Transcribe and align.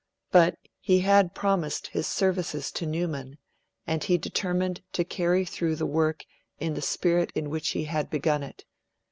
But 0.31 0.57
he 0.79 1.01
had 1.01 1.35
promised 1.35 1.85
his 1.89 2.07
services 2.07 2.71
to 2.71 2.87
Newman, 2.87 3.37
and 3.85 4.03
he 4.03 4.17
determined 4.17 4.81
to 4.93 5.03
carry 5.03 5.45
through 5.45 5.75
the 5.75 5.85
work 5.85 6.25
in 6.59 6.73
the 6.73 6.81
spirit 6.81 7.31
in 7.35 7.51
which 7.51 7.69
he 7.77 7.83
had 7.83 8.09
begun 8.09 8.41
it. 8.41 8.65